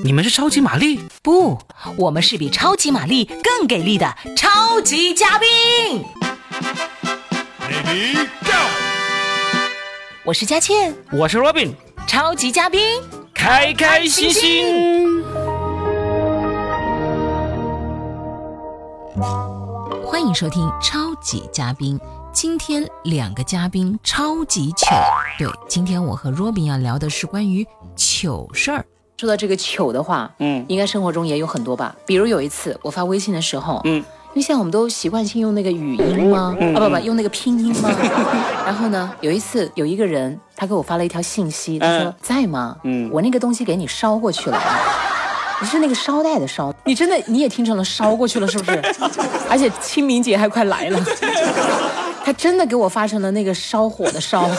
[0.00, 1.00] 你们是超级玛丽？
[1.22, 1.58] 不，
[1.98, 6.02] 我们是比超级玛丽更给力的超级嘉宾。
[7.60, 8.52] Ready go！
[10.24, 11.74] 我是佳倩，我是 Robin，
[12.06, 12.80] 超级嘉宾，
[13.34, 15.22] 开开心心。
[20.04, 22.00] 欢迎收听超级嘉宾。
[22.32, 24.86] 今天两个嘉宾超级糗。
[25.38, 28.86] 对，今天我和 Robin 要聊的是关于糗事儿。
[29.22, 31.94] 说到这个糗的话，嗯，应该生活中也有很多吧。
[32.04, 36.56] 比如有一次我发微信的时候，嗯，因为现在我们都习惯性用那个语音吗？
[36.74, 37.88] 啊不不，用那个拼音吗？
[38.66, 42.76] 然后呢，有一次有一个人他给我发了一条信息，他说在吗？
[42.82, 44.60] 嗯，我那个东西给你捎过去了。
[45.60, 48.82] 你是那个捎带的捎，你真的你也听成了捎过去了是不是？
[49.48, 51.00] 而且清明节还快来了，
[52.24, 54.50] 他真的给我发成了那个烧火的烧。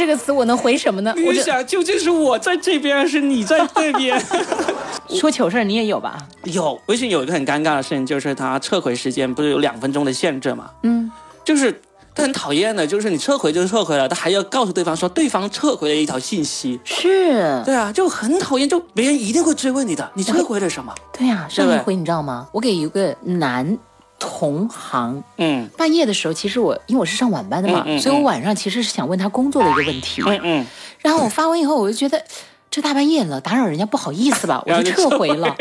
[0.00, 1.14] 这个词，我能回什么呢？
[1.26, 4.18] 我想究竟是我在这边，还是你在这边？
[5.10, 6.16] 说糗事你也有吧？
[6.44, 10.70] 有，微信有一个很尴尬的事情，就是它撤回时间不是有两分钟的限制嘛？
[10.84, 11.10] 嗯，
[11.44, 11.82] 就是。
[12.12, 16.78] 他很讨厌的，就是你撤回就撤回了，他还要告诉对方说对方撤回了一条信息。
[16.84, 20.92] 是，对啊，就很讨厌，就别人一定会追问你的，你撤回了什么？
[21.16, 22.48] 对呀，上一回你知道吗？
[22.52, 23.78] 我给一个男
[24.20, 30.22] 同行，嗯，半夜的时候，其实我因为我是上晚班的嘛，所以我晚上其实是想问他工作的一个问题。
[30.24, 30.66] 嗯嗯。
[31.00, 32.22] 然后我发完以后，我就觉得
[32.70, 35.56] 这大半夜了，打扰人家不好意思吧， 我就撤回了。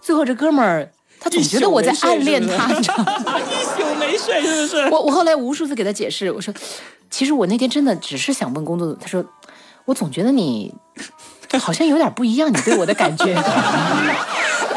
[0.00, 0.90] 最后这哥们儿。
[1.20, 3.40] 他总觉得我在暗恋他，你知道吗？
[3.40, 4.88] 一宿没睡是不是？
[4.88, 6.54] 我我后来无数次给他解释，我说，
[7.10, 8.96] 其实我那天真的只是想问工作。
[9.00, 9.24] 他说，
[9.84, 10.72] 我总觉得你
[11.60, 13.34] 好像有点不一样，你对我的感觉。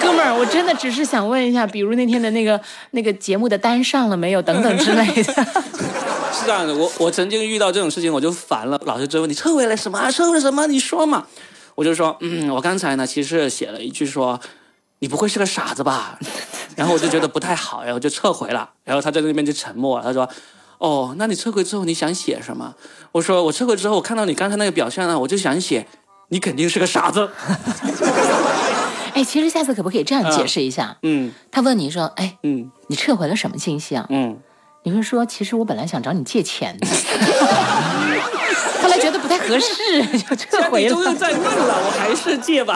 [0.01, 2.59] 哥们儿，我真的只是想问一下，比如那天的那个
[2.91, 5.33] 那个节目的单上了没有，等等之类的。
[6.33, 11.25] 是这样的，我我曾经遇到这种事情，我就烦了，老是追问你撤回了什么，撤回了什么，你说嘛？
[11.75, 14.39] 我就说，嗯，我刚才呢，其实写了一句说。
[15.03, 16.19] 你不会是个傻子吧？
[16.77, 18.69] 然后我就觉得不太好，然后就撤回了。
[18.83, 20.03] 然后他在那边就沉默了。
[20.03, 20.29] 他说
[20.77, 22.71] ：“哦，那你撤回之后你想写什么？”
[23.11, 25.87] 我说：“我撤回之后，我看到你刚才那个表现呢，我就想写，
[26.29, 27.27] 你肯定是个傻子。
[29.21, 30.97] ”哎，其实下次可不可以这样解释一下？
[31.03, 34.35] 嗯，他问你说：“哎，嗯，你撤回了什么信息啊？”嗯，
[34.83, 36.87] 你会说：“其实我本来想找你借钱的。
[38.81, 40.95] ”后来觉得不太合适， 就撤回了。
[40.95, 42.75] 都又再问了，我还是借吧。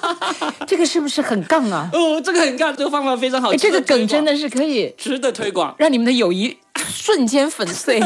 [0.68, 1.88] 这个是不是很杠啊？
[1.94, 3.54] 哦，这个很杠，这个方法非常好。
[3.54, 6.58] 这个梗真的是可以值得推广，让你们的友谊。
[7.12, 8.00] 瞬间粉碎，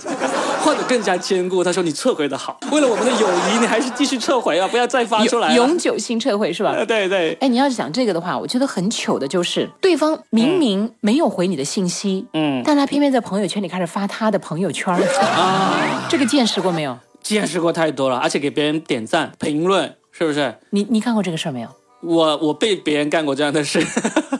[0.64, 1.62] 或者更加坚固。
[1.62, 6.74] 他说：“你撤回的好，为了我们的友谊，你还是继续撤回啊，不要再发出来。”永久性撤回是吧？
[6.88, 7.36] 对对。
[7.40, 14.94] 哎，你要是讲这个的话，我觉得很糗的就是，对方明明没有回你的信息，嗯，但他偏偏在朋友圈里开始发他的朋友圈
[15.34, 16.96] 啊， 这个见识过没有？
[17.22, 20.54] 见识过太多了，而且给别人点赞评论，是不是？
[20.70, 21.68] 你你看过这个事儿没有？
[22.00, 23.84] 我我被别人干过这样的事，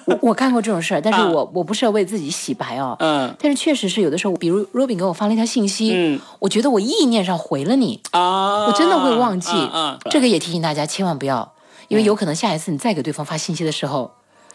[0.05, 11.53] 我我干过这种事儿，但是我我不是要为自己洗白哦，嗯，但是确实是有的时候，比如 Robin 给我发了一条信息，嗯，我觉得我意念上回了你啊，我真的会忘记，嗯这个也提醒大家千万不要，
[11.89, 14.13] 因为有可能下一次你再给对方发信息的时候。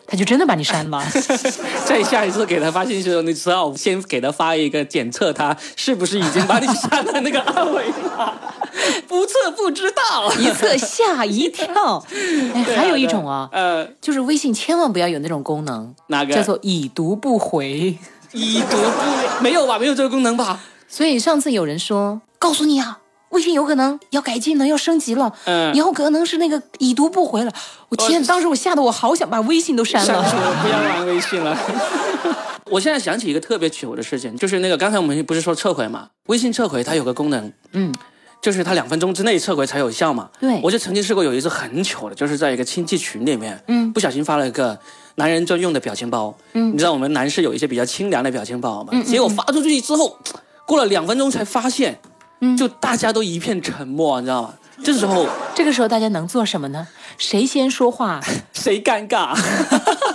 [0.08, 1.02] 他就真的把你删了。
[1.86, 8.34] 再下一次给他发信息的时候，你只好先给他发一个检测他是不是已经把你删了那个二维码。
[9.08, 12.04] 不测不知道， 一测吓一跳。
[12.54, 17.98] 哎，还有一种啊，呃，就是微信千万不要有那种功能，哪个叫做已读不回？
[18.34, 19.78] 已读不没有吧？
[19.78, 20.60] 没有这个功能吧？
[20.88, 23.00] 所以上次有人说，告诉你啊。
[23.30, 27.54] 微信有可能要改进了，要升级了，嗯，以后可能是那个已读不回了。
[27.88, 30.22] 我天，当时我吓得我好想把微信都删了，
[30.62, 31.58] 不要玩微信了。
[32.66, 36.10] 我现在想起一个特别糗的事情，就是那个刚才我们不是说撤回嘛？
[36.26, 37.94] 微信撤回它有个功能，嗯，
[38.42, 40.30] 就是他两分钟之内撤回才有效嘛。
[40.40, 44.78] 对，我就曾经试过有一次很糗的，就是在一个亲戚群里面，嗯，不小心发了一个
[45.16, 49.02] 男人专用的表情包，嗯，你知道我们男士有一些比较清凉的表情包嘛？
[49.04, 50.18] 结果发出去之后，
[50.66, 52.00] 过了两分钟才发现。
[52.58, 54.56] 就大家都一片沉默，你知道吗？
[54.84, 56.88] 这时候，这个时候大家能做什么呢？
[57.20, 58.20] 谁先说话，
[58.52, 59.38] 谁尴尬。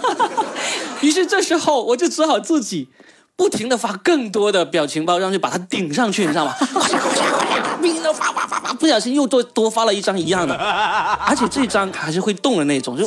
[1.02, 2.88] 于是这时候我就只好自己
[3.36, 6.54] 不停的发更多的表情包，让去把它顶上去，你知道吗？
[6.58, 13.06] 夸夸夸，不停的发发发发，不小心又多多发了一张一样的，而且这张还是会动的那种，就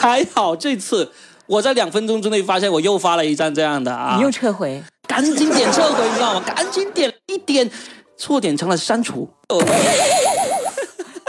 [0.00, 1.10] 还好这次
[1.46, 4.82] 我在两分钟之内发现我又发了一张这样的啊，你又撤回。
[5.06, 6.42] 赶紧点撤回，你知道吗？
[6.44, 7.70] 赶紧点，一点
[8.16, 9.28] 错点成了删除。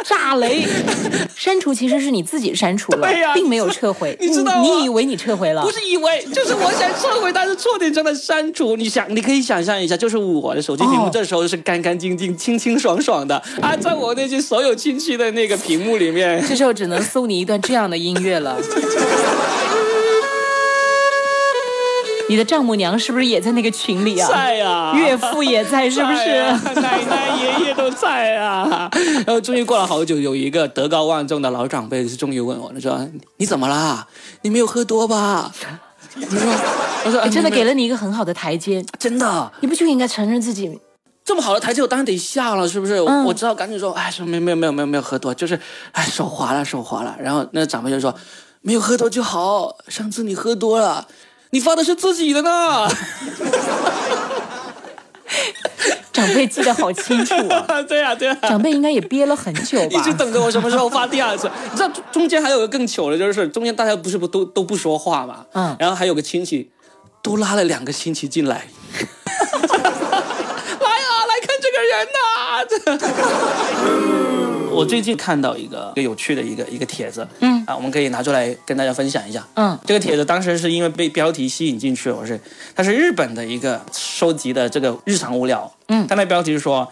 [0.10, 0.66] 炸雷！
[1.38, 4.18] 删除其实是你自己删除了，并没有撤回。
[4.20, 5.62] 你知道你以为你撤回了？
[5.62, 8.76] 不是以为，就是我想撤回，但是错点正在删除。
[8.76, 18.58] 你想，你可以想象一下，就是我的手机屏幕这时候是干干净净、清清爽爽的啊，在我那些所有亲戚的那个屏幕里面，这时候只能送你一段这样的音乐了。
[22.30, 24.30] 你的丈母娘是不是也在那个群里啊？
[24.30, 26.44] 在呀，岳父也在，是不是？
[26.80, 28.88] 奶奶、爷爷都在啊。
[29.26, 34.08] 然后终于过了好久，有一个德高望重的老长辈是终于问我了，说：“你怎么啦？
[34.44, 35.52] 你没有喝多吧？”
[36.16, 36.40] 我说
[37.06, 40.80] ：“我说，真的给了你一个很好的台阶，真的，你不就应该承认自己
[41.26, 43.02] 这么好的台阶，我当然得下了，是不是？
[43.02, 45.60] 我知道赶紧说：哎，说没没有没有没有没有喝多，就是
[45.94, 47.18] 哎手滑了手滑了。
[47.20, 48.14] 然后那长辈就说：
[48.62, 51.08] 没有喝多就好，上次你喝多了。”
[51.52, 52.88] 你发的是自己的呢，
[56.14, 57.82] 长辈记得好清楚啊。
[57.88, 61.50] 对呀对呀，长辈应该也憋了很久吧，一直等着我什么时候发第二次。
[61.72, 66.70] 你知道中间还有个更糗的，就是中间大家不是不都都不说话嘛，嗯，然后还有个亲戚，
[67.24, 68.62] 都拉了两个亲戚进来，来
[69.02, 69.08] 啊，
[71.26, 72.20] 来看这个人呐。
[74.80, 77.64] 我最近看到一个一个有趣的一个一个帖子，嗯。
[77.68, 79.46] 啊，我们可以拿出来跟大家分享一下。
[79.54, 82.40] 嗯，这个帖子当时是因为被标题吸引进去，我是
[82.76, 85.72] 它是日本的一个收集的这个日常物料。
[85.90, 86.92] 嗯，它那标题是说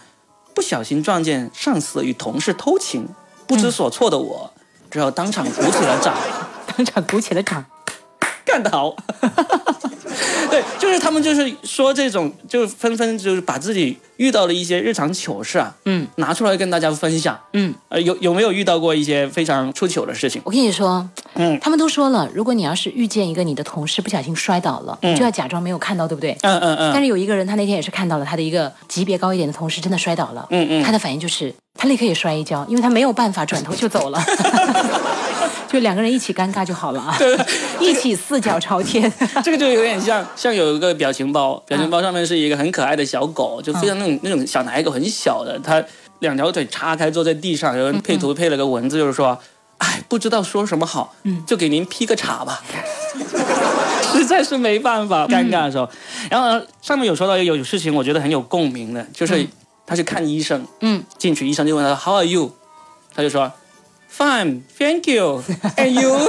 [0.54, 3.08] 不小心撞见上司与同事偷情，
[3.46, 4.52] 不知所措的我
[4.90, 6.14] 只好当场鼓起了掌，
[6.76, 7.64] 当场鼓起了掌，
[8.48, 8.96] 干得好。
[10.50, 20.40] 对，就是他们就是说这种，就是纷纷就是把自己遇到的一些日常糗事啊，嗯，拿出来跟大家分享，嗯，呃，有有没有遇到过一些非常出糗的事情？
[20.44, 26.36] 我跟你说，嗯，他们都说了，如果你要是遇见一个你的同事不小心摔倒了，嗯就要假装没有看到，对不对？
[26.40, 26.90] 嗯嗯嗯。
[26.92, 34.18] 但是有一个人，他那天也是看到了他的一个级别高一点的同事真的摔倒了，嗯嗯，他的反应就是他立刻也摔一跤，因为他没有办法转头就走了。
[35.68, 37.14] 就两个人一起尴尬就好了啊！
[37.20, 37.38] 对
[37.78, 39.12] 一起四脚朝天，
[39.44, 45.84] 这个就有点像像有一个表情包，表情包上面是一个很可爱的小狗，就非常那种那种小奶狗，很小的，它
[46.20, 49.38] 两条腿叉开坐在地上，然后配图配了个文字，就是说，
[49.76, 51.14] 哎，不知道说什么好，
[51.46, 52.62] 就给您劈个叉吧，
[54.12, 55.88] 实在是没办法，尴尬的时候。
[56.30, 59.46] 然后上面有说到有事情，我觉得很有共鸣的，就是
[59.86, 62.52] 他去看医生，嗯，进去医生就问他 How are you？
[63.14, 63.52] 他就说。
[64.10, 65.42] Fine, thank you.
[65.76, 66.18] And you?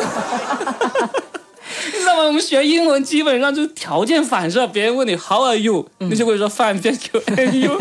[1.93, 2.23] 你知道吗？
[2.25, 5.87] 我们学英文基本上就是条件反射，别人问你 How are you？
[5.99, 7.21] 你就会说 Fine, thank you.
[7.35, 7.79] And you?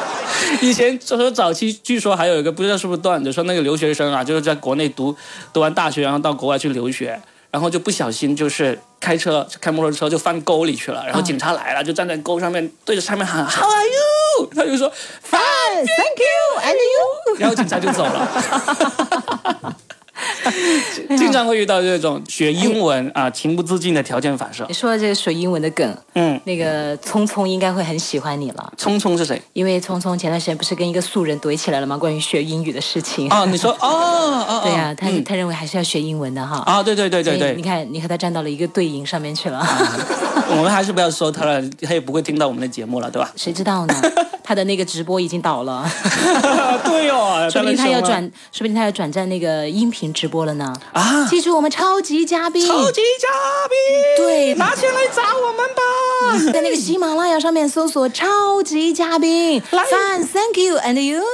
[0.60, 5.14] 以前说早期，据说还有一个不知道是不是段子，说那个留学生啊，就是在国内读
[5.52, 7.20] 读完大学，然后到国外去留学，
[7.56, 14.46] 然后就不小心就是开车开摩托车就翻沟里去了，然后警察来了，就站在沟上面对着上面喊 How are you？
[14.54, 16.60] 他就说 Fine, thank you.
[16.60, 17.36] And you?
[17.38, 19.44] 然后警察就走了。
[21.16, 24.64] 经常会遇到这种学英文啊情不自禁的条件反射。
[24.68, 28.72] 你说的这个学英文的梗，嗯，那个聪聪应该会很喜欢你了。
[28.76, 29.40] 聪聪是谁？
[29.52, 31.96] 因为聪聪前段时间不是跟一个素人怼起来了吗？
[31.96, 33.28] 关于学英语的事情。
[33.30, 36.62] 哦，你说哦 哦，对呀，他他认为还是要学英文的哈。
[36.66, 37.54] 啊，对对对对对。
[37.54, 39.66] 你看，你和他站到了一个队营上面去了。
[40.48, 43.32] 我们还是不要说他了，他也不会听到我们的节目了，对吧？
[43.36, 43.94] 谁知道呢？
[44.46, 45.84] 他的那个直播已经倒了。
[46.86, 48.22] 对哦， 说不定他要转，
[48.52, 50.72] 说不定他要转战那个音频直播了呢。
[50.92, 51.26] 啊！
[51.28, 53.28] 记住我们超级嘉宾，超级嘉
[53.68, 56.52] 宾，对，拿钱来砸我们吧！
[56.54, 59.82] 在那个喜马拉雅上面搜索“超级嘉宾”，来
[60.32, 61.24] ，Thank you and you。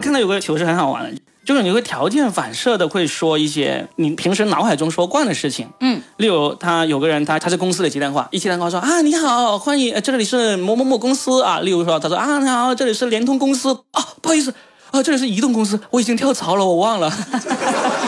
[0.00, 1.14] 看到有个球是很好玩，
[1.52, 5.68] 就是你会条件反射的会说一些你平时脑海中说惯的事情。
[5.80, 11.60] 嗯，例如他有个人，他他在公司里接电话，一接电话说啊你好，欢迎，这里是某某某公司啊。
[11.60, 14.54] 例如说他说啊你好，这里是联通公司啊，不好意思。
[14.92, 17.12] 啊，这里是移动公司，我已经跳槽了，我忘了。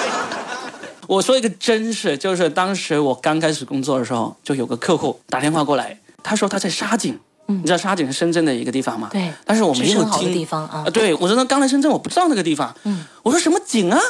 [1.07, 9.09] 我说一个真事，就是当时我刚开始工作的时候，就有个客户打电话过来，他说他在沙井，你知道沙井是深圳的一个地方吗？
[9.13, 9.33] 对。
[9.45, 10.33] 但是我没有听。
[10.33, 10.85] 地方啊。
[10.93, 12.75] 对，我说那刚来深圳，我不知道那个地方。
[12.85, 13.05] 嗯。
[13.23, 14.01] 我说什么井啊？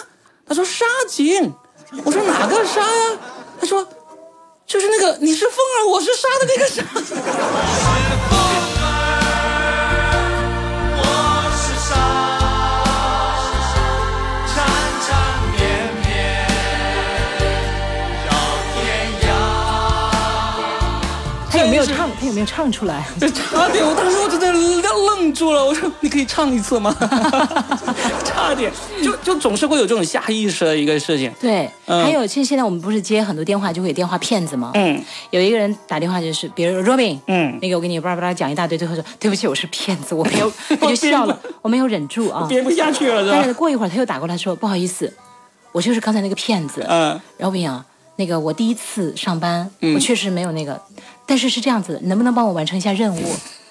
[0.46, 1.52] 他说沙井。
[2.04, 3.18] 我说哪个沙呀？
[3.60, 3.86] 他说
[4.66, 6.82] 就是那个你是风儿，我是沙的那个沙。
[22.34, 22.70] 没有唱？
[22.70, 23.06] 出来。
[23.20, 25.64] 差点，我当时我真的愣住了。
[25.64, 26.94] 我说：“你可以唱一次吗？”
[28.24, 28.72] 差点，
[29.02, 31.32] 就就总是会有这种下意识的一个事情。
[31.40, 34.72] 对，还有，其实现在我们不是接很多电话就会有电话骗子吗？
[34.74, 35.00] 嗯，
[35.30, 40.50] 有一个人打电话就是，比如 Robin，嗯，那个我给你巴拉巴拉讲一大堆，最后说对不起，我是骗子， 我没有，
[40.80, 43.30] 我就笑了，我没有忍住啊，编不下去了。
[43.30, 45.12] 但是过一会儿他又打过来说不好意思，
[45.72, 46.84] 我就是刚才那个骗子。
[46.88, 47.84] 嗯，Robin 啊。
[48.16, 50.80] 那个我第一次上班，我确实没有那个，
[51.26, 53.20] 但是是这样子，能不能帮我完成一下任务？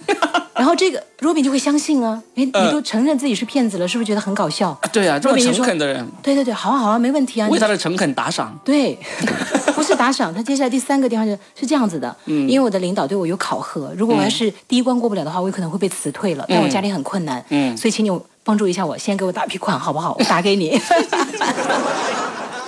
[0.55, 4.77] 然后这个 Robin 就会相信啊，哎，你都承认自己是骗子了，是不是觉得很搞笑？
[4.93, 7.49] 对啊，这么诚恳的人，对对对，好啊好啊，没问题啊。
[7.49, 8.57] 为他的诚恳打赏？
[8.63, 8.97] 对，
[9.75, 18.11] 不是打赏，他接下来第三个电话就是这样子的，嗯，因为我的领导对我有考核，如果我要是第一关过不了的话，我有可能会被辞退了，但我家里很困难，嗯，所以请你
[18.43, 20.15] 帮助一下我，先给我打批款好不好？
[20.19, 20.79] 我打给你。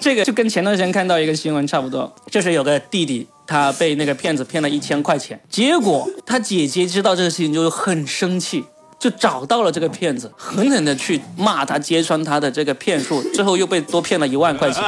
[0.06, 8.64] 这个就跟前段时间看到一个新闻差不多，就是有个弟弟他被那个骗子骗了一千块钱，结果他姐姐知道这个事情就很生气，
[9.00, 14.84] 就找到了这个骗子，狠狠的去骂他，揭穿他的这个骗术，最后又被多骗了一万块钱。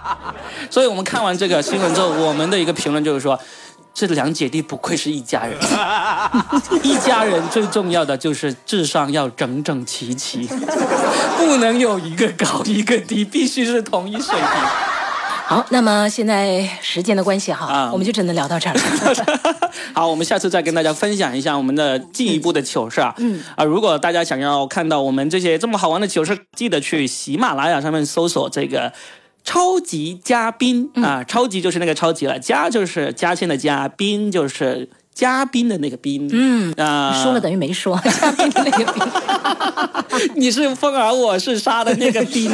[0.72, 3.38] 所以我们看完这个新闻之后，我们的一个评论就是说。
[3.98, 5.58] 这两姐弟不愧是一家人，
[6.84, 10.46] 一家人最重要的就是智商要整整齐齐，
[11.38, 14.44] 不能有一个高一个低，必须是同一水平。
[15.48, 18.80] 好，那么现在时间的关系哈，我们就只能聊到这儿了。
[19.94, 23.14] 好，我们下次再跟大家分享一下我们的进一步的糗事啊。
[23.16, 28.92] 嗯啊，如果大家想要看到我们这些这么好玩的糗事，记得去喜马拉雅上面搜索这个。
[29.46, 36.28] 超级嘉宾啊，超级就是那个超级了，嘉就是嘉庆的嘉，宾就是嘉宾的那个宾。
[36.32, 39.02] 嗯啊，说了等于没说， 嘉宾的那个宾。
[40.34, 42.50] 你是风儿，我是沙的那个宾。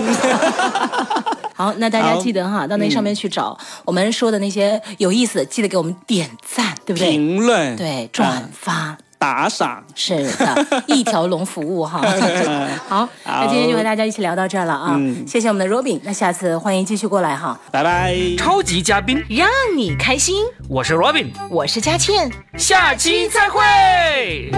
[1.56, 7.10] 好，那大家记得哈，到那上面去找我们说的那些有意思的，记得给我们点赞，对不对？
[7.10, 8.98] 评论，对，转发。
[9.22, 12.00] 打赏是的，一条龙服务哈。
[12.88, 14.98] 好，那今天就和大家一起聊到这儿了啊！
[15.28, 17.56] 谢谢我们的 Robin，那下次欢迎继续过来哈。
[17.70, 20.44] 拜拜，超级嘉宾让你开心。
[20.68, 24.50] 我是 Robin，我是佳倩，下期再会。